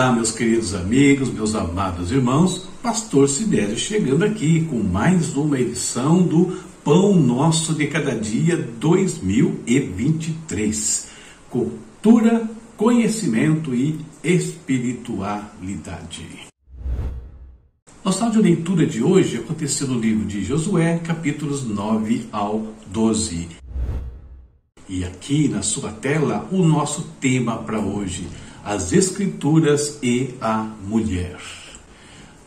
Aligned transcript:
Olá, 0.00 0.12
meus 0.12 0.32
queridos 0.32 0.74
amigos, 0.74 1.30
meus 1.30 1.54
amados 1.54 2.10
irmãos, 2.10 2.66
Pastor 2.82 3.28
Sidésio 3.28 3.76
chegando 3.76 4.24
aqui 4.24 4.64
com 4.64 4.76
mais 4.76 5.36
uma 5.36 5.60
edição 5.60 6.22
do 6.22 6.58
Pão 6.82 7.14
Nosso 7.14 7.74
de 7.74 7.86
Cada 7.86 8.14
Dia 8.14 8.56
2023. 8.56 11.08
Cultura, 11.50 12.48
conhecimento 12.78 13.74
e 13.74 14.00
espiritualidade. 14.24 16.46
Nossa 18.02 18.26
leitura 18.30 18.86
de 18.86 19.02
hoje 19.02 19.36
aconteceu 19.36 19.86
no 19.86 20.00
livro 20.00 20.24
de 20.24 20.42
Josué, 20.42 20.98
capítulos 21.04 21.62
9 21.62 22.26
ao 22.32 22.68
12. 22.86 23.48
E 24.88 25.04
aqui 25.04 25.46
na 25.46 25.60
sua 25.60 25.92
tela 25.92 26.48
o 26.50 26.62
nosso 26.62 27.02
tema 27.20 27.58
para 27.58 27.78
hoje 27.78 28.26
as 28.64 28.92
Escrituras 28.92 29.98
e 30.02 30.34
a 30.40 30.68
mulher. 30.86 31.38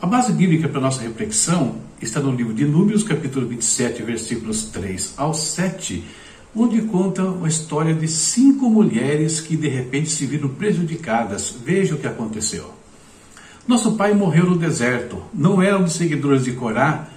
A 0.01 0.05
base 0.05 0.33
bíblica 0.33 0.67
para 0.67 0.81
nossa 0.81 1.01
reflexão 1.01 1.75
está 2.01 2.19
no 2.19 2.35
livro 2.35 2.53
de 2.53 2.65
Números, 2.65 3.03
capítulo 3.03 3.47
27, 3.47 4.03
versículos 4.03 4.63
3 4.65 5.13
ao 5.17 5.33
7, 5.33 6.03
onde 6.55 6.81
conta 6.81 7.23
a 7.43 7.47
história 7.47 7.93
de 7.93 8.07
cinco 8.07 8.69
mulheres 8.69 9.39
que 9.39 9.55
de 9.55 9.67
repente 9.67 10.09
se 10.09 10.25
viram 10.25 10.49
prejudicadas. 10.49 11.55
Veja 11.63 11.95
o 11.95 11.97
que 11.97 12.07
aconteceu. 12.07 12.71
Nosso 13.67 13.93
pai 13.93 14.13
morreu 14.13 14.45
no 14.45 14.57
deserto. 14.57 15.23
Não 15.33 15.61
eram 15.61 15.83
dos 15.83 15.93
seguidores 15.93 16.43
de 16.43 16.51
Corá 16.51 17.07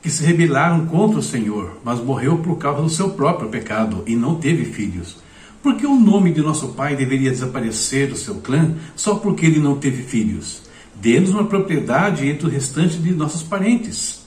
que 0.00 0.10
se 0.10 0.24
rebelaram 0.24 0.86
contra 0.86 1.18
o 1.18 1.22
Senhor, 1.22 1.78
mas 1.84 2.00
morreu 2.00 2.38
por 2.38 2.56
causa 2.56 2.82
do 2.82 2.88
seu 2.88 3.10
próprio 3.10 3.48
pecado 3.48 4.02
e 4.06 4.16
não 4.16 4.36
teve 4.36 4.64
filhos. 4.64 5.16
Por 5.62 5.76
que 5.76 5.86
o 5.86 5.94
nome 5.94 6.32
de 6.32 6.42
nosso 6.42 6.68
pai 6.70 6.96
deveria 6.96 7.30
desaparecer 7.30 8.08
do 8.08 8.16
seu 8.16 8.36
clã 8.36 8.74
só 8.96 9.14
porque 9.14 9.46
ele 9.46 9.60
não 9.60 9.78
teve 9.78 10.02
filhos? 10.02 10.62
Dê-nos 11.00 11.30
uma 11.30 11.44
propriedade 11.44 12.28
entre 12.28 12.46
o 12.46 12.50
restante 12.50 12.98
de 12.98 13.12
nossos 13.12 13.44
parentes. 13.44 14.22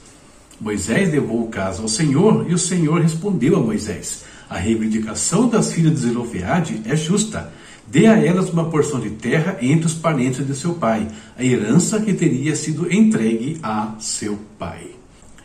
Moisés 0.59 1.11
levou 1.11 1.43
o 1.43 1.49
caso 1.49 1.81
ao 1.81 1.89
Senhor 1.89 2.45
e 2.49 2.53
o 2.53 2.57
Senhor 2.57 3.01
respondeu 3.01 3.57
a 3.57 3.59
Moisés: 3.59 4.23
A 4.49 4.57
reivindicação 4.57 5.49
das 5.49 5.73
filhas 5.73 5.95
de 5.95 6.07
Zelofeade 6.07 6.81
é 6.85 6.95
justa. 6.95 7.51
Dê 7.85 8.07
a 8.07 8.17
elas 8.17 8.49
uma 8.49 8.69
porção 8.69 8.99
de 9.01 9.09
terra 9.09 9.57
entre 9.61 9.85
os 9.85 9.93
parentes 9.93 10.47
de 10.47 10.55
seu 10.55 10.73
pai, 10.75 11.07
a 11.37 11.43
herança 11.43 11.99
que 11.99 12.13
teria 12.13 12.55
sido 12.55 12.91
entregue 12.91 13.59
a 13.61 13.93
seu 13.99 14.39
pai. 14.57 14.95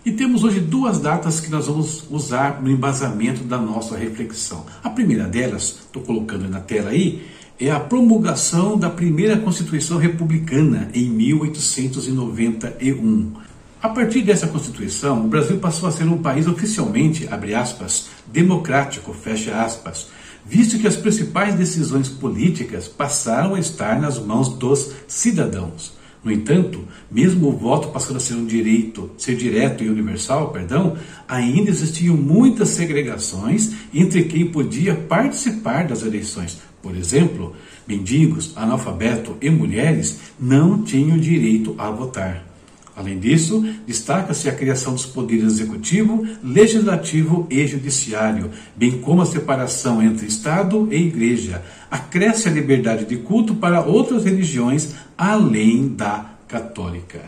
E 0.03 0.11
temos 0.11 0.45
hoje 0.45 0.61
duas 0.61 0.99
datas 0.99 1.41
que 1.41 1.51
nós 1.51 1.67
vamos 1.67 2.07
usar 2.11 2.63
no 2.63 2.71
embasamento 2.71 3.45
da 3.45 3.59
nossa 3.59 3.99
reflexão. 3.99 4.65
A 4.83 4.89
primeira 4.89 5.25
delas, 5.25 5.81
estou 5.83 6.03
colocando 6.03 6.49
na 6.49 6.59
tela 6.59 6.89
aí, 6.89 7.29
é 7.59 7.71
a 7.71 7.79
promulgação 7.79 8.79
da 8.79 8.89
primeira 8.89 9.37
Constituição 9.37 9.99
Republicana 9.99 10.89
em 10.95 11.11
1891. 11.11 13.33
A 13.83 13.91
partir 13.91 14.23
dessa 14.23 14.47
Constituição, 14.47 15.23
o 15.23 15.29
Brasil 15.29 15.59
passou 15.59 15.87
a 15.87 15.93
ser 15.93 16.05
um 16.05 16.17
país 16.17 16.47
oficialmente, 16.47 17.29
abre 17.31 17.55
aspas, 17.55 18.07
democrático, 18.27 19.13
fecha 19.13 19.63
aspas, 19.63 20.09
visto 20.47 20.79
que 20.79 20.87
as 20.87 20.97
principais 20.97 21.57
decisões 21.57 22.09
políticas 22.09 22.89
passaram 22.89 23.55
a 23.55 23.61
estar 23.61 24.01
nas 24.01 24.19
mãos 24.19 24.49
dos 24.49 24.93
cidadãos. 25.07 26.00
No 26.23 26.31
entanto, 26.31 26.81
mesmo 27.11 27.49
o 27.49 27.57
voto 27.57 27.89
passando 27.89 28.19
a 28.19 28.21
ser 28.21 28.35
um 28.35 28.45
direito, 28.45 29.11
ser 29.17 29.37
direto 29.37 29.83
e 29.83 29.89
universal, 29.89 30.51
perdão, 30.51 30.97
ainda 31.27 31.71
existiam 31.71 32.17
muitas 32.17 32.71
segregações 32.71 33.73
entre 33.93 34.25
quem 34.25 34.47
podia 34.47 34.95
participar 34.95 35.87
das 35.87 36.03
eleições. 36.03 36.59
Por 36.83 36.95
exemplo, 36.95 37.55
mendigos, 37.87 38.53
analfabetos 38.55 39.35
e 39.41 39.49
mulheres 39.49 40.21
não 40.39 40.83
tinham 40.83 41.19
direito 41.19 41.75
a 41.79 41.91
votar. 41.91 42.50
Além 43.01 43.19
disso, 43.19 43.67
destaca-se 43.87 44.47
a 44.47 44.55
criação 44.55 44.93
dos 44.93 45.07
poderes 45.07 45.55
executivo, 45.55 46.23
legislativo 46.45 47.47
e 47.49 47.67
judiciário, 47.67 48.51
bem 48.77 49.01
como 49.01 49.23
a 49.23 49.27
separação 49.27 50.03
entre 50.03 50.27
Estado 50.27 50.87
e 50.91 50.97
Igreja. 50.97 51.63
Acresce 51.91 52.47
a 52.47 52.53
liberdade 52.53 53.07
de 53.07 53.17
culto 53.17 53.55
para 53.55 53.83
outras 53.83 54.25
religiões 54.25 54.93
além 55.17 55.89
da 55.89 56.33
católica. 56.47 57.23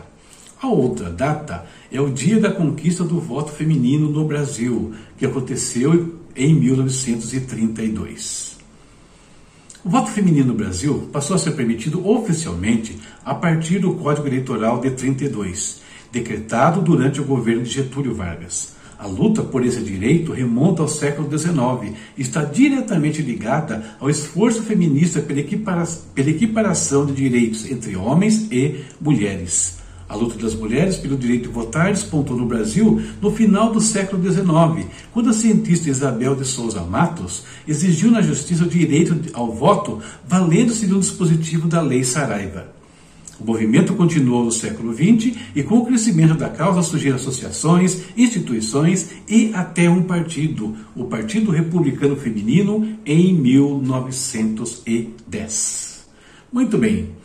A 0.61 0.67
outra 0.67 1.09
data 1.09 1.65
é 1.91 1.99
o 1.99 2.11
dia 2.11 2.39
da 2.39 2.51
conquista 2.51 3.03
do 3.03 3.19
voto 3.19 3.51
feminino 3.51 4.11
no 4.11 4.25
Brasil, 4.25 4.93
que 5.17 5.25
aconteceu 5.25 6.19
em 6.35 6.53
1932. 6.53 8.52
O 9.85 9.89
voto 9.89 10.11
feminino 10.11 10.47
no 10.47 10.53
Brasil 10.53 11.09
passou 11.11 11.35
a 11.35 11.39
ser 11.39 11.51
permitido 11.51 12.07
oficialmente 12.07 12.97
a 13.25 13.35
partir 13.35 13.79
do 13.79 13.95
Código 13.95 14.25
Eleitoral 14.25 14.79
de 14.79 14.91
32, 14.91 15.81
decretado 16.09 16.81
durante 16.81 17.19
o 17.19 17.25
governo 17.25 17.63
de 17.63 17.71
Getúlio 17.71 18.15
Vargas. 18.15 18.75
A 18.97 19.05
luta 19.05 19.43
por 19.43 19.65
esse 19.65 19.81
direito 19.81 20.31
remonta 20.31 20.81
ao 20.81 20.87
século 20.87 21.27
XIX 21.29 21.97
e 22.17 22.21
está 22.21 22.45
diretamente 22.45 23.21
ligada 23.21 23.97
ao 23.99 24.09
esforço 24.09 24.63
feminista 24.63 25.21
pela 25.21 26.29
equiparação 26.29 27.05
de 27.05 27.11
direitos 27.11 27.69
entre 27.69 27.97
homens 27.97 28.47
e 28.49 28.85
mulheres. 29.01 29.82
A 30.13 30.15
luta 30.15 30.37
das 30.37 30.53
mulheres 30.53 30.97
pelo 30.97 31.17
direito 31.17 31.47
de 31.47 31.53
votar 31.55 31.91
despontou 31.91 32.37
no 32.37 32.45
Brasil 32.45 33.01
no 33.19 33.31
final 33.31 33.71
do 33.71 33.81
século 33.81 34.21
XIX, 34.21 34.85
quando 35.11 35.31
a 35.31 35.33
cientista 35.33 35.89
Isabel 35.89 36.35
de 36.35 36.45
Souza 36.45 36.83
Matos 36.83 37.41
exigiu 37.67 38.11
na 38.11 38.21
justiça 38.21 38.63
o 38.63 38.67
direito 38.67 39.19
ao 39.33 39.51
voto, 39.51 39.99
valendo-se 40.27 40.85
de 40.85 40.93
um 40.93 40.99
dispositivo 40.99 41.67
da 41.67 41.81
Lei 41.81 42.03
Saraiva. 42.03 42.71
O 43.39 43.43
movimento 43.43 43.95
continuou 43.95 44.45
no 44.45 44.51
século 44.51 44.93
XX 44.93 45.35
e, 45.55 45.63
com 45.63 45.79
o 45.79 45.85
crescimento 45.87 46.35
da 46.35 46.47
causa, 46.47 46.83
surgiram 46.83 47.15
associações, 47.15 48.03
instituições 48.15 49.09
e 49.27 49.49
até 49.55 49.89
um 49.89 50.03
partido, 50.03 50.75
o 50.95 51.05
Partido 51.05 51.49
Republicano 51.49 52.15
Feminino, 52.15 52.87
em 53.03 53.33
1910. 53.33 56.05
Muito 56.51 56.77
bem 56.77 57.22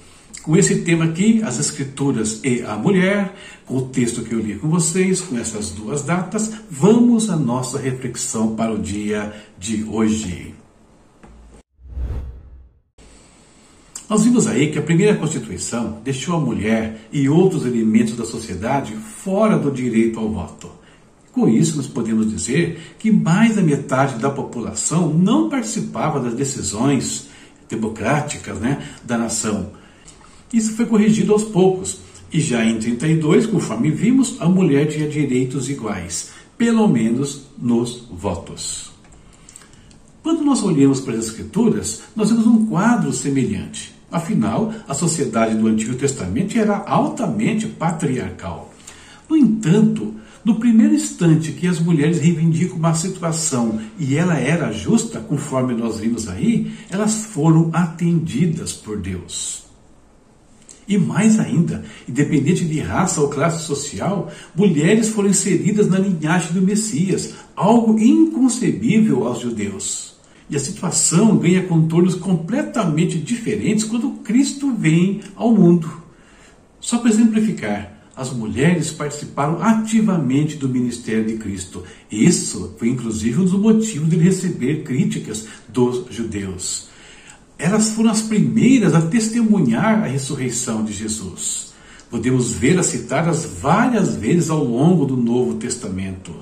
com 0.49 0.57
esse 0.57 0.77
tema 0.77 1.05
aqui, 1.05 1.43
as 1.43 1.61
Escrituras 1.61 2.41
e 2.43 2.63
a 2.63 2.75
Mulher, 2.75 3.35
com 3.67 3.77
o 3.77 3.83
texto 3.83 4.23
que 4.23 4.33
eu 4.33 4.39
li 4.39 4.55
com 4.55 4.67
vocês, 4.67 5.21
com 5.21 5.37
essas 5.37 5.73
duas 5.73 6.01
datas, 6.01 6.51
vamos 6.71 7.29
à 7.29 7.37
nossa 7.37 7.79
reflexão 7.79 8.57
para 8.57 8.73
o 8.73 8.79
dia 8.79 9.31
de 9.59 9.85
hoje. 9.85 10.55
Nós 14.09 14.25
vimos 14.25 14.47
aí 14.47 14.73
que 14.73 14.79
a 14.79 14.83
primeira 14.83 15.17
Constituição 15.17 16.01
deixou 16.03 16.37
a 16.37 16.41
mulher 16.41 16.99
e 17.13 17.29
outros 17.29 17.67
elementos 17.67 18.17
da 18.17 18.25
sociedade 18.25 18.95
fora 18.95 19.59
do 19.59 19.71
direito 19.71 20.19
ao 20.19 20.31
voto. 20.31 20.71
Com 21.31 21.47
isso, 21.47 21.77
nós 21.77 21.87
podemos 21.87 22.31
dizer 22.31 22.95
que 22.99 23.13
mais 23.13 23.57
da 23.57 23.61
metade 23.61 24.15
da 24.15 24.31
população 24.31 25.13
não 25.13 25.51
participava 25.51 26.19
das 26.19 26.33
decisões 26.33 27.29
democráticas 27.69 28.59
né, 28.59 28.83
da 29.05 29.19
nação 29.19 29.77
isso 30.53 30.73
foi 30.75 30.87
corrigido 30.87 31.33
aos 31.33 31.45
poucos, 31.45 32.01
e 32.33 32.41
já 32.41 32.65
em 32.65 32.79
32, 32.79 33.47
conforme 33.47 33.91
vimos, 33.91 34.37
a 34.41 34.49
mulher 34.49 34.87
tinha 34.87 35.09
direitos 35.09 35.71
iguais, 35.71 36.31
pelo 36.57 36.87
menos 36.87 37.47
nos 37.59 38.05
votos. 38.11 38.91
Quando 40.23 40.45
nós 40.45 40.63
olhamos 40.63 41.01
para 41.01 41.15
as 41.15 41.27
Escrituras, 41.27 42.03
nós 42.15 42.31
vemos 42.31 42.47
um 42.47 42.67
quadro 42.67 43.13
semelhante. 43.13 43.95
Afinal, 44.11 44.73
a 44.87 44.95
sociedade 44.95 45.55
do 45.55 45.67
Antigo 45.67 45.95
Testamento 45.95 46.59
era 46.59 46.79
altamente 46.79 47.67
patriarcal. 47.67 48.73
No 49.29 49.37
entanto, 49.37 50.15
no 50.45 50.59
primeiro 50.59 50.95
instante 50.95 51.53
que 51.53 51.67
as 51.67 51.79
mulheres 51.79 52.21
reivindicam 52.21 52.77
uma 52.77 52.95
situação 52.95 53.81
e 53.99 54.17
ela 54.17 54.39
era 54.39 54.73
justa, 54.73 55.21
conforme 55.21 55.75
nós 55.75 55.99
vimos 55.99 56.29
aí, 56.29 56.73
elas 56.91 57.27
foram 57.27 57.71
atendidas 57.73 58.73
por 58.73 58.99
Deus. 58.99 59.68
E 60.89 60.97
mais 60.97 61.39
ainda, 61.39 61.85
independente 62.09 62.65
de 62.65 62.81
raça 62.81 63.21
ou 63.21 63.29
classe 63.29 63.67
social, 63.67 64.33
mulheres 64.57 65.11
foram 65.11 65.29
inseridas 65.29 65.87
na 65.87 65.99
linhagem 65.99 66.53
do 66.53 66.63
Messias, 66.63 67.35
algo 67.55 67.99
inconcebível 67.99 69.27
aos 69.27 69.41
judeus. 69.41 70.17
E 70.49 70.57
a 70.57 70.59
situação 70.59 71.37
ganha 71.37 71.65
contornos 71.65 72.15
completamente 72.15 73.19
diferentes 73.19 73.85
quando 73.85 74.23
Cristo 74.25 74.75
vem 74.75 75.21
ao 75.37 75.53
mundo. 75.53 75.93
Só 76.81 76.97
para 76.97 77.11
exemplificar, 77.11 77.93
as 78.17 78.33
mulheres 78.33 78.91
participaram 78.91 79.63
ativamente 79.63 80.57
do 80.57 80.71
ministério 80.71 81.27
de 81.27 81.37
Cristo. 81.37 81.85
Isso 82.11 82.75
foi 82.79 82.89
inclusive 82.89 83.39
um 83.39 83.45
dos 83.45 83.53
motivos 83.53 84.09
de 84.09 84.17
receber 84.17 84.85
críticas 84.85 85.47
dos 85.69 86.07
judeus 86.11 86.89
elas 87.59 87.91
foram 87.91 88.11
as 88.11 88.23
primeiras 88.23 88.95
a 88.95 89.03
testemunhar 89.03 90.05
a 90.05 90.07
ressurreição 90.07 90.85
de 90.85 90.93
Jesus. 90.93 91.73
Podemos 92.09 92.53
vê-las 92.53 92.87
citadas 92.87 93.45
várias 93.45 94.15
vezes 94.15 94.49
ao 94.49 94.63
longo 94.65 95.05
do 95.05 95.17
Novo 95.17 95.57
Testamento. 95.57 96.33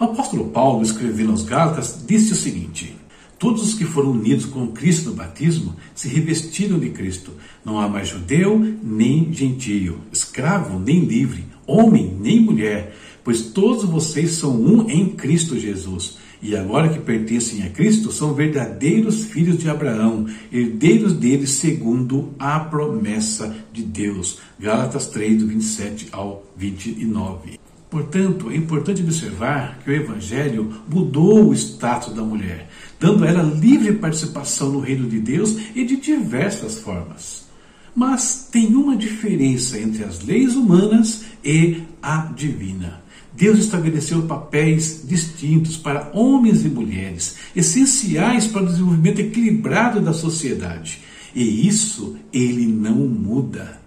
O 0.00 0.04
apóstolo 0.04 0.48
Paulo, 0.48 0.82
escrevendo 0.82 1.30
aos 1.30 1.42
Gálatas, 1.42 2.02
disse 2.06 2.32
o 2.32 2.36
seguinte: 2.36 2.96
Todos 3.38 3.62
os 3.62 3.74
que 3.74 3.84
foram 3.84 4.12
unidos 4.12 4.46
com 4.46 4.68
Cristo 4.68 5.10
no 5.10 5.16
batismo 5.16 5.76
se 5.94 6.08
revestiram 6.08 6.78
de 6.78 6.90
Cristo. 6.90 7.32
Não 7.64 7.78
há 7.78 7.86
mais 7.86 8.08
judeu 8.08 8.58
nem 8.82 9.32
gentio, 9.32 10.00
escravo 10.10 10.78
nem 10.78 11.00
livre, 11.04 11.44
homem 11.66 12.16
nem 12.18 12.40
mulher, 12.40 12.96
pois 13.22 13.42
todos 13.42 13.84
vocês 13.84 14.32
são 14.32 14.58
um 14.58 14.88
em 14.88 15.10
Cristo 15.10 15.58
Jesus. 15.58 16.16
E 16.42 16.54
agora 16.54 16.88
que 16.88 16.98
pertencem 16.98 17.62
a 17.62 17.70
Cristo, 17.70 18.12
são 18.12 18.34
verdadeiros 18.34 19.24
filhos 19.24 19.58
de 19.58 19.68
Abraão, 19.68 20.26
herdeiros 20.52 21.14
dele 21.14 21.46
segundo 21.46 22.34
a 22.38 22.60
promessa 22.60 23.54
de 23.72 23.82
Deus. 23.82 24.38
Gálatas 24.58 25.06
3, 25.08 25.38
do 25.38 25.46
27 25.46 26.08
ao 26.12 26.44
29. 26.56 27.58
Portanto, 27.88 28.50
é 28.50 28.56
importante 28.56 29.02
observar 29.02 29.78
que 29.82 29.90
o 29.90 29.94
Evangelho 29.94 30.82
mudou 30.88 31.48
o 31.48 31.54
status 31.54 32.12
da 32.12 32.22
mulher, 32.22 32.68
dando 32.98 33.24
a 33.24 33.28
ela 33.28 33.42
livre 33.42 33.92
participação 33.94 34.70
no 34.70 34.80
reino 34.80 35.08
de 35.08 35.20
Deus 35.20 35.56
e 35.74 35.84
de 35.84 35.96
diversas 35.96 36.78
formas. 36.80 37.46
Mas 37.94 38.48
tem 38.52 38.74
uma 38.74 38.96
diferença 38.96 39.78
entre 39.78 40.04
as 40.04 40.22
leis 40.22 40.54
humanas 40.54 41.24
e 41.42 41.84
a 42.02 42.30
divina. 42.36 43.05
Deus 43.36 43.58
estabeleceu 43.58 44.22
papéis 44.22 45.02
distintos 45.04 45.76
para 45.76 46.10
homens 46.14 46.64
e 46.64 46.68
mulheres, 46.70 47.36
essenciais 47.54 48.46
para 48.46 48.62
o 48.62 48.66
desenvolvimento 48.66 49.20
equilibrado 49.20 50.00
da 50.00 50.14
sociedade. 50.14 51.02
E 51.34 51.68
isso 51.68 52.16
ele 52.32 52.66
não 52.66 52.94
muda. 52.94 53.78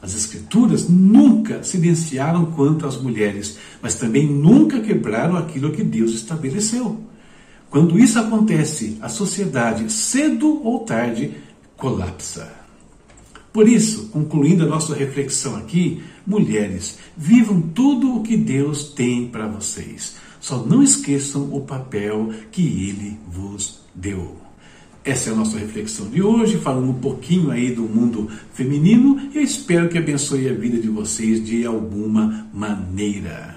As 0.00 0.14
Escrituras 0.14 0.88
nunca 0.88 1.62
silenciaram 1.62 2.46
quanto 2.46 2.86
às 2.86 2.96
mulheres, 2.96 3.58
mas 3.82 3.96
também 3.96 4.26
nunca 4.26 4.80
quebraram 4.80 5.36
aquilo 5.36 5.72
que 5.72 5.84
Deus 5.84 6.12
estabeleceu. 6.12 6.98
Quando 7.68 7.98
isso 7.98 8.18
acontece, 8.18 8.96
a 9.02 9.10
sociedade, 9.10 9.92
cedo 9.92 10.66
ou 10.66 10.80
tarde, 10.80 11.32
colapsa. 11.76 12.59
Por 13.52 13.68
isso, 13.68 14.08
concluindo 14.08 14.64
a 14.64 14.66
nossa 14.66 14.94
reflexão 14.94 15.56
aqui, 15.56 16.02
mulheres, 16.26 16.98
vivam 17.16 17.60
tudo 17.60 18.16
o 18.16 18.22
que 18.22 18.36
Deus 18.36 18.84
tem 18.90 19.26
para 19.26 19.48
vocês. 19.48 20.16
Só 20.40 20.64
não 20.64 20.82
esqueçam 20.82 21.52
o 21.52 21.60
papel 21.60 22.32
que 22.52 22.62
Ele 22.62 23.18
vos 23.28 23.80
deu. 23.94 24.36
Essa 25.04 25.30
é 25.30 25.32
a 25.32 25.36
nossa 25.36 25.58
reflexão 25.58 26.08
de 26.08 26.22
hoje, 26.22 26.58
falando 26.58 26.90
um 26.90 27.00
pouquinho 27.00 27.50
aí 27.50 27.74
do 27.74 27.82
mundo 27.82 28.30
feminino 28.52 29.30
e 29.32 29.38
eu 29.38 29.42
espero 29.42 29.88
que 29.88 29.98
abençoe 29.98 30.48
a 30.48 30.52
vida 30.52 30.78
de 30.78 30.88
vocês 30.88 31.44
de 31.44 31.64
alguma 31.64 32.46
maneira. 32.52 33.56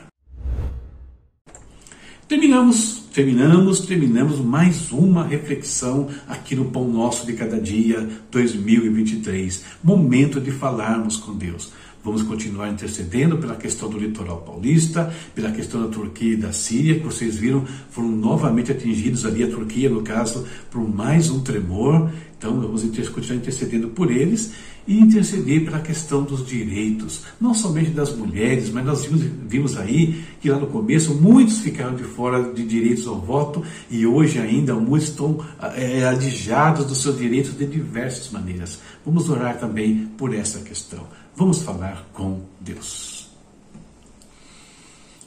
Terminamos 2.27 3.02
terminamos, 3.13 3.81
terminamos 3.81 4.39
mais 4.39 4.91
uma 4.91 5.23
reflexão 5.23 6.09
aqui 6.27 6.55
no 6.55 6.65
Pão 6.65 6.87
Nosso 6.87 7.27
de 7.27 7.33
Cada 7.33 7.61
Dia 7.61 8.09
2023. 8.31 9.63
Momento 9.83 10.41
de 10.41 10.49
falarmos 10.49 11.15
com 11.17 11.35
Deus. 11.35 11.71
Vamos 12.03 12.21
continuar 12.21 12.69
intercedendo 12.69 13.37
pela 13.37 13.55
questão 13.55 13.89
do 13.89 13.97
litoral 13.97 14.41
paulista, 14.41 15.13
pela 15.33 15.51
questão 15.51 15.83
da 15.83 15.87
Turquia 15.87 16.33
e 16.33 16.37
da 16.37 16.51
Síria, 16.51 16.99
que 16.99 17.05
vocês 17.05 17.37
viram, 17.37 17.65
foram 17.89 18.09
novamente 18.09 18.73
atingidos 18.73 19.25
ali, 19.25 19.41
a 19.41 19.47
Turquia, 19.47 19.89
no 19.89 20.01
caso, 20.01 20.45
por 20.69 20.81
mais 20.81 21.29
um 21.29 21.39
tremor. 21.41 22.11
Então, 22.37 22.59
vamos 22.59 22.83
continuar 22.83 23.37
intercedendo 23.37 23.87
por 23.87 24.11
eles 24.11 24.51
e 24.85 24.99
interceder 24.99 25.63
pela 25.63 25.79
questão 25.79 26.23
dos 26.23 26.45
direitos, 26.45 27.23
não 27.39 27.53
somente 27.53 27.91
das 27.91 28.13
mulheres, 28.13 28.69
mas 28.69 28.85
nós 28.85 29.05
vimos, 29.05 29.21
vimos, 29.47 29.77
aí 29.77 30.25
que 30.41 30.49
lá 30.49 30.59
no 30.59 30.67
começo 30.67 31.15
muitos 31.15 31.59
ficaram 31.59 31.95
de 31.95 32.03
fora 32.03 32.51
de 32.51 32.65
direitos 32.65 33.07
ao 33.07 33.17
voto 33.17 33.63
e 33.89 34.05
hoje 34.05 34.39
ainda 34.39 34.75
muitos 34.75 35.07
estão 35.07 35.39
é, 35.75 36.03
adijados 36.03 36.85
dos 36.85 37.01
seus 37.01 37.17
direitos 37.17 37.57
de 37.57 37.65
diversas 37.65 38.29
maneiras. 38.29 38.79
Vamos 39.05 39.29
orar 39.29 39.57
também 39.57 40.09
por 40.17 40.33
essa 40.33 40.59
questão. 40.59 41.07
Vamos 41.35 41.63
falar 41.63 42.07
com 42.13 42.41
Deus. 42.59 43.23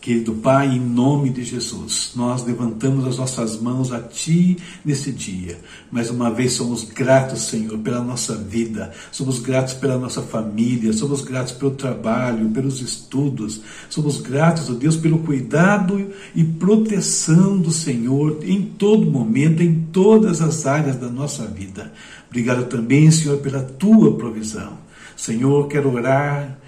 Querido 0.06 0.34
Pai, 0.34 0.68
em 0.68 0.78
nome 0.78 1.30
de 1.30 1.42
Jesus, 1.42 2.12
nós 2.14 2.44
levantamos 2.44 3.04
as 3.04 3.16
nossas 3.16 3.60
mãos 3.60 3.90
a 3.90 4.00
Ti 4.00 4.56
nesse 4.84 5.10
dia. 5.10 5.58
Mais 5.90 6.08
uma 6.08 6.30
vez 6.30 6.52
somos 6.52 6.84
gratos, 6.84 7.42
Senhor, 7.48 7.76
pela 7.78 8.00
nossa 8.04 8.36
vida, 8.36 8.92
somos 9.10 9.40
gratos 9.40 9.74
pela 9.74 9.98
nossa 9.98 10.22
família, 10.22 10.92
somos 10.92 11.22
gratos 11.22 11.54
pelo 11.54 11.72
trabalho, 11.72 12.48
pelos 12.50 12.80
estudos, 12.80 13.62
somos 13.90 14.20
gratos, 14.20 14.70
ó 14.70 14.74
Deus, 14.74 14.96
pelo 14.96 15.18
cuidado 15.18 16.12
e 16.36 16.44
proteção 16.44 17.58
do 17.58 17.72
Senhor 17.72 18.38
em 18.44 18.62
todo 18.62 19.10
momento, 19.10 19.60
em 19.60 19.88
todas 19.90 20.40
as 20.40 20.68
áreas 20.68 20.94
da 20.94 21.08
nossa 21.08 21.48
vida. 21.48 21.92
Obrigado 22.28 22.66
também, 22.66 23.10
Senhor, 23.10 23.38
pela 23.38 23.60
Tua 23.60 24.16
provisão. 24.16 24.85
Senhor, 25.16 25.66
quero 25.68 25.92
orar 25.92 26.58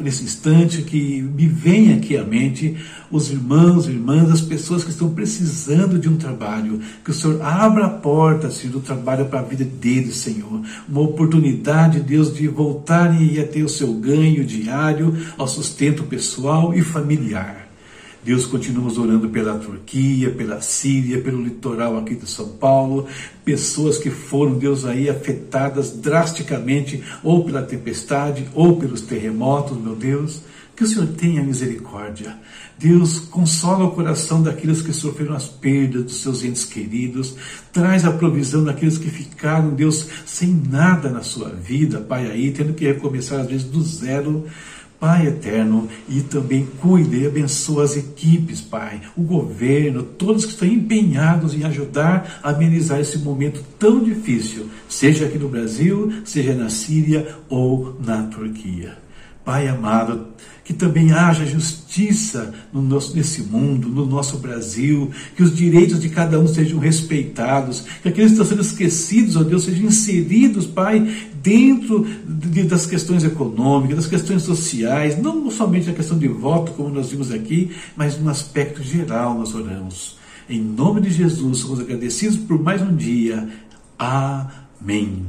nesse 0.00 0.24
instante 0.24 0.82
que 0.82 1.22
me 1.22 1.46
vem 1.46 1.94
aqui 1.94 2.16
à 2.16 2.24
mente 2.24 2.76
os 3.10 3.30
irmãos 3.30 3.86
irmãs, 3.86 4.30
as 4.30 4.40
pessoas 4.40 4.84
que 4.84 4.90
estão 4.90 5.10
precisando 5.10 5.98
de 5.98 6.08
um 6.08 6.16
trabalho, 6.16 6.80
que 7.04 7.10
o 7.10 7.14
Senhor 7.14 7.42
abra 7.42 7.86
a 7.86 7.90
porta, 7.90 8.48
do 8.48 8.80
trabalho 8.80 9.26
para 9.26 9.40
a 9.40 9.42
vida 9.42 9.64
deles, 9.64 10.16
Senhor. 10.16 10.62
Uma 10.88 11.00
oportunidade, 11.00 12.00
Deus, 12.00 12.32
de 12.34 12.46
voltarem 12.46 13.38
a 13.38 13.46
ter 13.46 13.62
o 13.62 13.68
seu 13.68 13.92
ganho 13.94 14.44
diário, 14.44 15.16
ao 15.36 15.48
sustento 15.48 16.04
pessoal 16.04 16.74
e 16.74 16.82
familiar. 16.82 17.69
Deus, 18.22 18.44
continuamos 18.44 18.98
orando 18.98 19.30
pela 19.30 19.58
Turquia, 19.58 20.30
pela 20.30 20.60
Síria, 20.60 21.22
pelo 21.22 21.42
litoral 21.42 21.96
aqui 21.96 22.14
de 22.14 22.28
São 22.28 22.50
Paulo, 22.50 23.06
pessoas 23.46 23.96
que 23.96 24.10
foram, 24.10 24.58
Deus, 24.58 24.84
aí 24.84 25.08
afetadas 25.08 25.92
drasticamente, 25.92 27.02
ou 27.24 27.44
pela 27.44 27.62
tempestade, 27.62 28.46
ou 28.54 28.76
pelos 28.76 29.00
terremotos, 29.00 29.80
meu 29.80 29.96
Deus. 29.96 30.42
Que 30.76 30.84
o 30.84 30.86
Senhor 30.86 31.08
tenha 31.08 31.42
misericórdia. 31.42 32.38
Deus, 32.78 33.18
consola 33.18 33.84
o 33.84 33.90
coração 33.90 34.42
daqueles 34.42 34.80
que 34.80 34.92
sofreram 34.92 35.34
as 35.34 35.46
perdas 35.46 36.04
dos 36.04 36.22
seus 36.22 36.42
entes 36.42 36.64
queridos. 36.64 37.34
Traz 37.72 38.04
a 38.04 38.12
provisão 38.12 38.64
daqueles 38.64 38.96
que 38.96 39.10
ficaram, 39.10 39.70
Deus, 39.74 40.06
sem 40.26 40.48
nada 40.70 41.10
na 41.10 41.22
sua 41.22 41.50
vida, 41.50 42.00
Pai, 42.00 42.30
aí, 42.30 42.50
tendo 42.50 42.74
que 42.74 42.86
recomeçar 42.86 43.40
às 43.40 43.46
vezes 43.46 43.64
do 43.64 43.82
zero. 43.82 44.46
Pai 45.00 45.28
eterno, 45.28 45.88
e 46.06 46.20
também 46.20 46.68
cuide 46.78 47.22
e 47.22 47.26
abençoe 47.26 47.82
as 47.82 47.96
equipes, 47.96 48.60
Pai, 48.60 49.00
o 49.16 49.22
governo, 49.22 50.02
todos 50.02 50.44
que 50.44 50.52
estão 50.52 50.68
empenhados 50.68 51.54
em 51.54 51.64
ajudar 51.64 52.38
a 52.42 52.50
amenizar 52.50 53.00
esse 53.00 53.16
momento 53.16 53.64
tão 53.78 54.04
difícil, 54.04 54.68
seja 54.86 55.24
aqui 55.24 55.38
no 55.38 55.48
Brasil, 55.48 56.12
seja 56.22 56.54
na 56.54 56.68
Síria 56.68 57.34
ou 57.48 57.96
na 57.98 58.24
Turquia. 58.24 58.98
Pai 59.42 59.68
amado, 59.68 60.26
que 60.70 60.74
também 60.74 61.10
haja 61.10 61.44
justiça 61.44 62.54
no 62.72 62.80
nosso, 62.80 63.16
nesse 63.16 63.42
mundo, 63.42 63.88
no 63.88 64.06
nosso 64.06 64.38
Brasil, 64.38 65.10
que 65.34 65.42
os 65.42 65.52
direitos 65.52 65.98
de 65.98 66.08
cada 66.08 66.38
um 66.38 66.46
sejam 66.46 66.78
respeitados, 66.78 67.84
que 68.00 68.08
aqueles 68.08 68.30
que 68.30 68.40
estão 68.40 68.46
sendo 68.46 68.60
esquecidos, 68.62 69.34
ó 69.34 69.42
Deus, 69.42 69.64
sejam 69.64 69.86
inseridos, 69.86 70.68
Pai, 70.68 71.12
dentro 71.42 72.06
de, 72.24 72.62
das 72.62 72.86
questões 72.86 73.24
econômicas, 73.24 73.96
das 73.96 74.06
questões 74.06 74.42
sociais, 74.42 75.20
não 75.20 75.50
somente 75.50 75.90
a 75.90 75.92
questão 75.92 76.16
de 76.16 76.28
voto, 76.28 76.70
como 76.70 76.88
nós 76.88 77.10
vimos 77.10 77.32
aqui, 77.32 77.72
mas 77.96 78.16
no 78.20 78.30
aspecto 78.30 78.80
geral 78.80 79.36
nós 79.36 79.52
oramos. 79.52 80.18
Em 80.48 80.60
nome 80.60 81.00
de 81.00 81.10
Jesus, 81.10 81.58
somos 81.58 81.80
agradecidos 81.80 82.36
por 82.36 82.62
mais 82.62 82.80
um 82.80 82.94
dia. 82.94 83.48
Amém. 83.98 85.26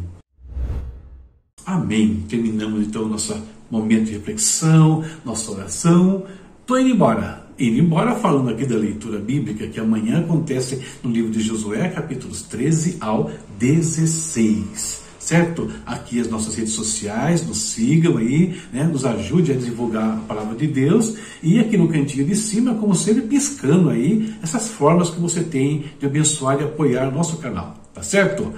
Amém. 1.66 2.24
Terminamos 2.30 2.86
então 2.86 3.08
nossa 3.08 3.42
momento 3.72 4.06
de 4.06 4.14
reflexão, 4.14 5.04
nossa 5.24 5.52
oração. 5.52 6.26
Estou 6.60 6.80
indo 6.80 6.90
embora. 6.90 7.48
Indo 7.58 7.80
embora 7.80 8.16
falando 8.16 8.50
aqui 8.50 8.66
da 8.66 8.76
leitura 8.76 9.20
bíblica, 9.20 9.68
que 9.68 9.80
amanhã 9.80 10.20
acontece 10.20 10.82
no 11.04 11.12
livro 11.12 11.32
de 11.32 11.42
Josué, 11.42 11.90
capítulos 11.90 12.42
13 12.44 12.98
ao 13.00 13.32
16 13.58 15.02
certo? 15.22 15.72
Aqui 15.86 16.20
as 16.20 16.28
nossas 16.28 16.56
redes 16.56 16.74
sociais, 16.74 17.46
nos 17.46 17.58
sigam 17.58 18.18
aí, 18.18 18.60
né? 18.74 18.84
nos 18.84 19.06
ajude 19.06 19.52
a 19.52 19.56
divulgar 19.56 20.18
a 20.18 20.22
palavra 20.28 20.56
de 20.56 20.68
Deus 20.68 21.16
e 21.44 21.60
aqui 21.60 21.78
no 21.78 21.88
cantinho 21.88 22.26
de 22.26 22.36
cima, 22.36 22.74
como 22.74 22.96
sempre, 22.96 23.22
piscando 23.22 23.90
aí 23.90 24.34
essas 24.42 24.68
formas 24.68 25.10
que 25.10 25.20
você 25.20 25.44
tem 25.44 25.86
de 26.00 26.06
abençoar 26.06 26.60
e 26.60 26.64
apoiar 26.64 27.12
nosso 27.12 27.38
canal, 27.38 27.78
tá 27.94 28.02
certo? 28.02 28.52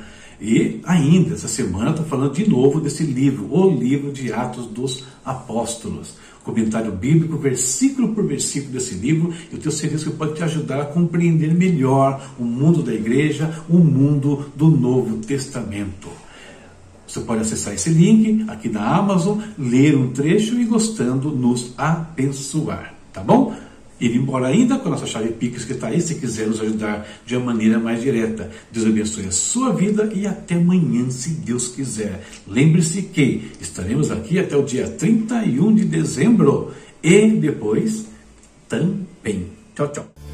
E 0.44 0.82
ainda, 0.84 1.36
essa 1.36 1.48
semana, 1.48 1.92
estou 1.92 2.06
falando 2.06 2.34
de 2.34 2.50
novo 2.50 2.82
desse 2.82 3.04
livro, 3.04 3.48
o 3.50 3.70
livro 3.70 4.12
de 4.12 4.34
Atos 4.34 4.66
dos 4.66 5.06
Apóstolos. 5.24 6.16
Comentário 6.44 6.92
bíblico, 6.92 7.38
versículo 7.38 8.10
por 8.10 8.26
versículo 8.26 8.74
desse 8.74 8.96
livro, 8.96 9.34
eu 9.50 9.58
tenho 9.58 9.72
certeza 9.72 10.12
que 10.12 10.18
pode 10.18 10.34
te 10.34 10.44
ajudar 10.44 10.82
a 10.82 10.86
compreender 10.86 11.54
melhor 11.54 12.22
o 12.38 12.44
mundo 12.44 12.84
da 12.84 12.94
igreja, 12.94 13.64
o 13.70 13.78
mundo 13.78 14.52
do 14.54 14.68
Novo 14.68 15.20
Testamento. 15.20 16.10
Você 17.08 17.22
pode 17.22 17.40
acessar 17.40 17.74
esse 17.74 17.90
link 17.90 18.44
aqui 18.50 18.68
na 18.68 18.98
Amazon, 18.98 19.40
ler 19.58 19.96
um 19.96 20.12
trecho 20.12 20.60
e 20.60 20.66
gostando 20.66 21.32
nos 21.32 21.74
abençoar, 21.78 22.94
tá 23.14 23.24
bom? 23.24 23.56
Ir 24.00 24.16
embora 24.16 24.48
ainda 24.48 24.78
com 24.78 24.88
a 24.88 24.92
nossa 24.92 25.06
chave 25.06 25.30
Pix 25.34 25.66
que 25.66 25.74
está 25.74 25.88
aí, 25.88 26.02
se 26.02 26.16
quiser 26.16 26.48
nos 26.48 26.60
ajudar 26.60 27.08
de 27.26 27.36
uma 27.36 27.48
maneira 27.48 27.80
mais 27.80 28.02
direta. 28.02 28.50
Deus 28.72 28.86
abençoe 28.86 29.26
a 29.26 29.32
sua 29.32 29.74
vida 29.74 30.12
e 30.14 30.28
até 30.28 30.56
amanhã, 30.56 31.10
se 31.10 31.30
Deus 31.30 31.68
quiser. 31.68 32.24
Lembre-se 32.48 33.04
que 33.04 33.52
estaremos 33.62 34.12
aqui 34.12 34.40
até 34.40 34.56
o 34.56 34.64
dia 34.64 34.88
31 34.88 35.76
de 35.76 35.86
dezembro 35.86 36.72
e 37.02 37.28
depois 37.28 38.08
também. 38.68 39.48
Tchau, 39.76 39.88
tchau. 39.92 40.33